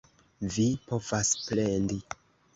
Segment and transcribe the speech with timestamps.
[0.55, 2.01] Vi povas plendi!